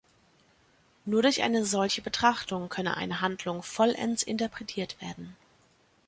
[1.05, 5.35] Nur durch eine solche Betrachtung könne eine Handlung vollends interpretiert werden.